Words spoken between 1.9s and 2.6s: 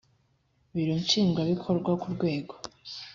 ku rwego